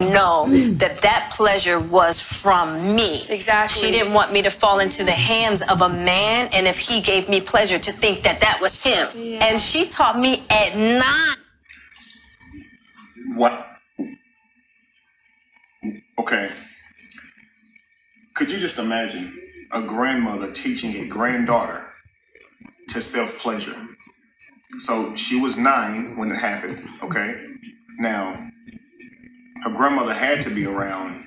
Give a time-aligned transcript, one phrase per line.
[0.00, 3.26] know that that pleasure was from me.
[3.28, 3.82] Exactly.
[3.82, 7.00] She didn't want me to fall into the hands of a man, and if he
[7.00, 9.08] gave me pleasure, to think that that was him.
[9.14, 9.44] Yeah.
[9.44, 11.36] And she taught me at nine.
[13.36, 13.66] What?
[16.20, 16.50] Okay.
[18.34, 19.36] Could you just imagine
[19.72, 21.86] a grandmother teaching a granddaughter
[22.90, 23.74] to self pleasure?
[24.80, 27.42] So she was nine when it happened, okay?
[27.98, 28.48] Now,
[29.64, 31.24] her grandmother had to be around.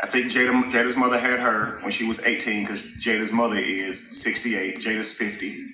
[0.00, 4.22] I think Jada, Jada's mother had her when she was 18 because Jada's mother is
[4.22, 5.64] 68, Jada's 50.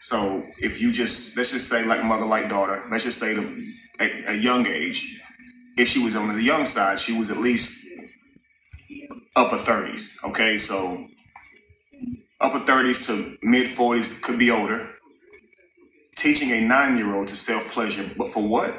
[0.00, 3.74] So if you just, let's just say like mother, like daughter, let's just say the,
[4.00, 5.20] at a young age,
[5.78, 7.86] if she was on the young side, she was at least
[9.36, 10.22] upper 30s.
[10.24, 11.06] Okay, so
[12.40, 14.90] upper 30s to mid 40s could be older.
[16.16, 18.74] Teaching a nine year old to self pleasure, but for what?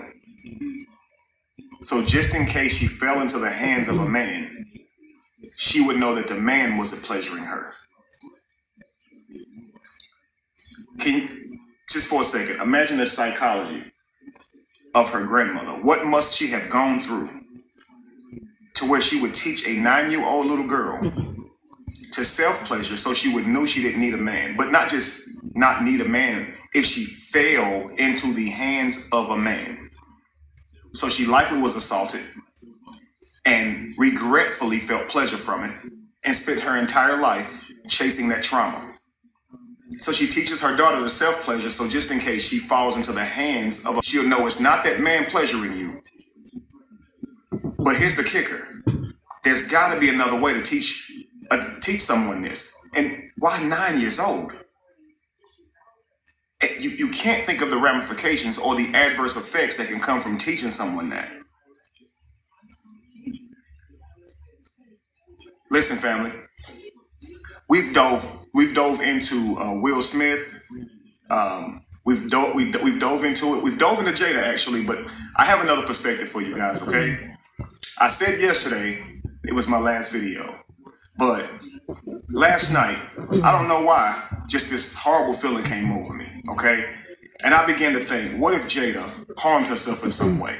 [1.84, 4.66] So just in case she fell into the hands of a man,
[5.58, 7.74] she would know that the man wasn't pleasuring her.
[11.00, 13.84] Can you, just for a second, imagine the psychology
[14.94, 15.82] of her grandmother.
[15.82, 17.30] What must she have gone through
[18.76, 21.12] to where she would teach a nine year old little girl
[22.14, 25.22] to self pleasure so she would know she didn't need a man, but not just
[25.56, 29.90] not need a man if she fell into the hands of a man.
[30.94, 32.22] So she likely was assaulted
[33.46, 35.78] and regretfully felt pleasure from it
[36.24, 38.94] and spent her entire life chasing that trauma.
[40.00, 43.12] So she teaches her daughter to self pleasure, so just in case she falls into
[43.12, 46.02] the hands of a, she'll know it's not that man pleasuring you.
[47.78, 48.68] But here's the kicker
[49.44, 51.12] there's got to be another way to teach
[51.52, 52.74] uh, teach someone this.
[52.96, 54.54] And why nine years old?
[56.80, 60.38] You, you can't think of the ramifications or the adverse effects that can come from
[60.38, 61.30] teaching someone that.
[65.72, 66.32] Listen, family,
[67.70, 70.64] we've dove we've dove into uh, Will Smith.
[71.30, 73.64] Um, we've dove we, we've dove into it.
[73.64, 75.00] We've dove into Jada actually, but
[75.38, 76.82] I have another perspective for you guys.
[76.82, 77.36] Okay,
[78.00, 79.04] I said yesterday
[79.46, 80.56] it was my last video,
[81.18, 81.50] but
[82.32, 83.00] last night
[83.44, 84.22] I don't know why,
[84.54, 86.28] just this horrible feeling came over me.
[86.48, 86.86] Okay,
[87.44, 89.04] and I began to think, what if Jada
[89.40, 90.56] harmed herself in some way?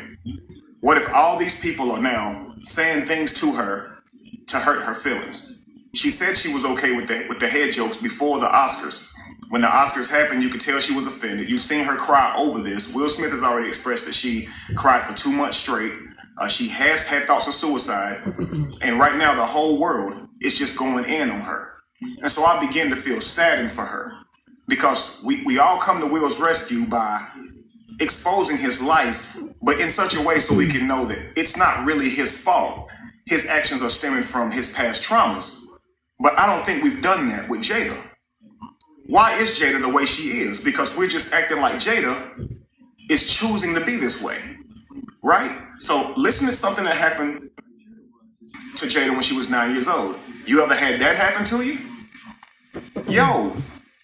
[0.82, 4.00] What if all these people are now saying things to her
[4.48, 5.64] to hurt her feelings?
[5.94, 9.12] She said she was okay with the with the head jokes before the Oscars.
[9.50, 11.48] When the Oscars happened, you could tell she was offended.
[11.48, 12.92] You've seen her cry over this.
[12.92, 15.94] Will Smith has already expressed that she cried for two months straight.
[16.40, 18.24] Uh, she has had thoughts of suicide,
[18.82, 21.73] and right now the whole world is just going in on her.
[22.02, 24.14] And so I begin to feel saddened for her
[24.68, 27.26] because we, we all come to Will's rescue by
[28.00, 31.86] exposing his life, but in such a way so we can know that it's not
[31.86, 32.90] really his fault.
[33.26, 35.62] His actions are stemming from his past traumas.
[36.20, 37.98] But I don't think we've done that with Jada.
[39.08, 40.62] Why is Jada the way she is?
[40.62, 42.50] Because we're just acting like Jada
[43.10, 44.56] is choosing to be this way,
[45.22, 45.52] right?
[45.78, 47.50] So listen to something that happened
[48.78, 50.16] to Jada when she was nine years old.
[50.46, 51.80] You ever had that happen to you?
[53.08, 53.56] Yo,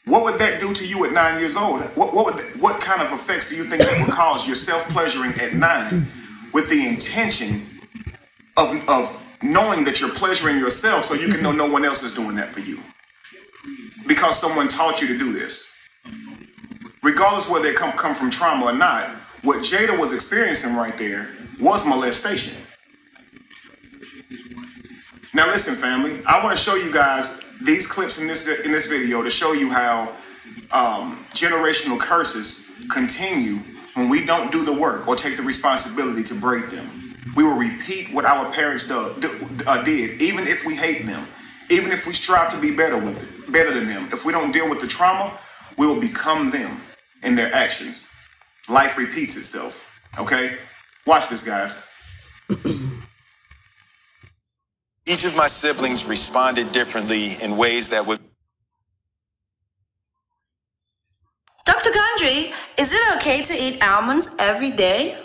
[0.06, 1.82] what would that do to you at nine years old?
[1.96, 5.34] What what what kind of effects do you think that would cause your self pleasuring
[5.40, 6.08] at nine,
[6.54, 7.66] with the intention
[8.58, 12.14] of of knowing that you're pleasuring yourself, so you can know no one else is
[12.14, 12.80] doing that for you,
[14.08, 15.72] because someone taught you to do this.
[17.04, 19.10] Regardless whether they come come from trauma or not,
[19.44, 21.30] what Jada was experiencing right there
[21.60, 22.56] was molestation.
[25.34, 26.22] Now listen, family.
[26.26, 29.54] I want to show you guys these clips in this in this video to show
[29.54, 30.16] you how
[30.72, 33.58] um, generational curses continue
[33.94, 37.16] when we don't do the work or take the responsibility to break them.
[37.36, 41.28] We will repeat what our parents do, do- uh, did, even if we hate them,
[41.70, 44.10] even if we strive to be better with it, better than them.
[44.12, 45.38] If we don't deal with the trauma,
[45.78, 46.82] we will become them
[47.22, 48.10] in their actions.
[48.68, 49.86] Life repeats itself.
[50.18, 50.58] Okay,
[51.06, 51.82] watch this, guys.
[55.10, 58.20] Each of my siblings responded differently in ways that would
[61.66, 61.90] Dr.
[61.90, 65.18] Gundry, is it okay to eat almonds every day?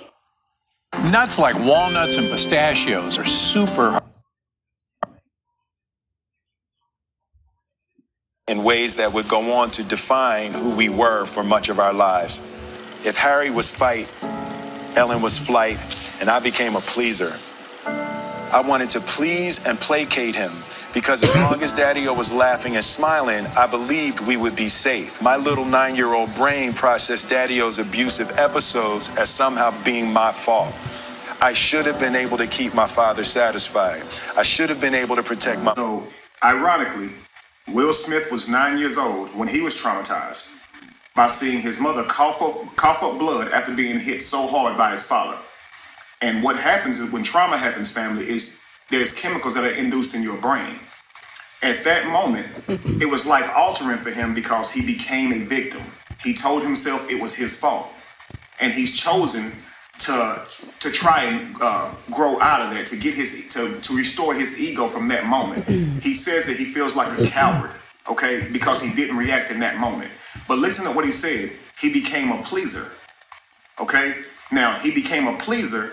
[1.10, 4.00] Nuts like walnuts and pistachios are super
[8.48, 11.92] in ways that would go on to define who we were for much of our
[11.92, 12.40] lives.
[13.04, 14.08] If Harry was fight,
[14.96, 15.78] Ellen was flight,
[16.20, 17.34] and I became a pleaser.
[18.54, 20.52] I wanted to please and placate him
[20.94, 25.20] because as long as Daddy was laughing and smiling, I believed we would be safe.
[25.20, 30.72] My little nine year old brain processed Daddio's abusive episodes as somehow being my fault.
[31.40, 34.04] I should have been able to keep my father satisfied.
[34.36, 35.74] I should have been able to protect my.
[35.74, 36.06] So,
[36.44, 37.10] ironically,
[37.66, 40.46] Will Smith was nine years old when he was traumatized
[41.16, 44.92] by seeing his mother cough up, cough up blood after being hit so hard by
[44.92, 45.38] his father.
[46.24, 50.22] And what happens is when trauma happens, family, is there's chemicals that are induced in
[50.22, 50.78] your brain.
[51.60, 52.46] At that moment,
[53.02, 55.82] it was life altering for him because he became a victim.
[56.22, 57.88] He told himself it was his fault.
[58.58, 59.52] And he's chosen
[59.98, 60.46] to
[60.80, 64.58] to try and uh, grow out of that, to get his to, to restore his
[64.58, 65.68] ego from that moment.
[66.02, 67.70] He says that he feels like a coward,
[68.08, 70.10] okay, because he didn't react in that moment.
[70.48, 71.52] But listen to what he said.
[71.78, 72.92] He became a pleaser.
[73.78, 74.14] Okay?
[74.50, 75.92] Now he became a pleaser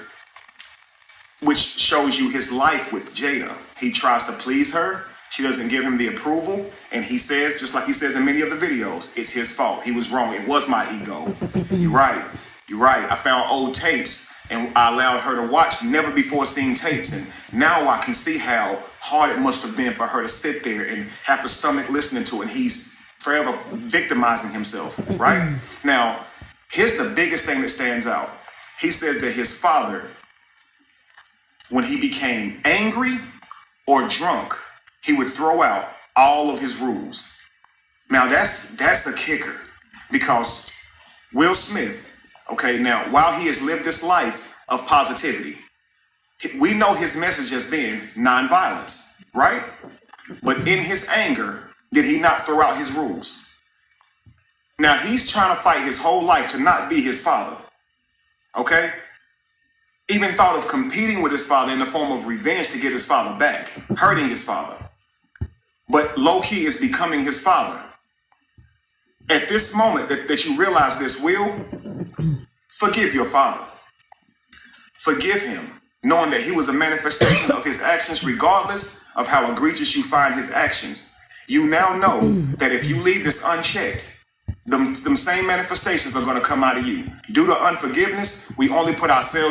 [1.41, 3.55] which shows you his life with Jada.
[3.79, 5.05] He tries to please her.
[5.31, 6.69] She doesn't give him the approval.
[6.91, 9.83] And he says, just like he says in many of the videos, it's his fault.
[9.83, 10.33] He was wrong.
[10.33, 11.35] It was my ego.
[11.71, 12.23] You're right.
[12.67, 13.09] You're right.
[13.09, 17.13] I found old tapes and I allowed her to watch never before seen tapes.
[17.13, 20.63] And now I can see how hard it must have been for her to sit
[20.63, 22.49] there and have to stomach listening to it.
[22.49, 25.59] And he's forever victimizing himself, right?
[25.83, 26.25] now,
[26.69, 28.29] here's the biggest thing that stands out.
[28.79, 30.09] He says that his father
[31.71, 33.17] when he became angry
[33.87, 34.53] or drunk,
[35.03, 37.31] he would throw out all of his rules.
[38.09, 39.55] Now that's that's a kicker
[40.11, 40.69] because
[41.33, 42.07] Will Smith,
[42.51, 45.57] okay, now while he has lived this life of positivity,
[46.59, 49.03] we know his message has been nonviolence,
[49.33, 49.63] right?
[50.43, 51.63] But in his anger,
[51.93, 53.45] did he not throw out his rules?
[54.79, 57.57] Now he's trying to fight his whole life to not be his father.
[58.57, 58.91] Okay?
[60.11, 63.05] Even thought of competing with his father in the form of revenge to get his
[63.05, 64.89] father back, hurting his father.
[65.89, 67.81] But low key is becoming his father.
[69.29, 71.53] At this moment that, that you realize this, will
[72.69, 73.65] forgive your father.
[75.03, 79.95] Forgive him, knowing that he was a manifestation of his actions, regardless of how egregious
[79.95, 81.15] you find his actions.
[81.47, 84.05] You now know that if you leave this unchecked,
[84.65, 87.07] them, them same manifestations are going to come out of you.
[87.31, 89.31] Due to unforgiveness, we only put ourselves